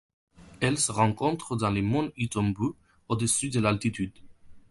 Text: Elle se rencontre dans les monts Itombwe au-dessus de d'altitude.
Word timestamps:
Elle 0.61 0.79
se 0.79 0.91
rencontre 0.91 1.55
dans 1.55 1.69
les 1.69 1.83
monts 1.83 2.11
Itombwe 2.17 2.73
au-dessus 3.07 3.51
de 3.51 3.61
d'altitude. 3.61 4.17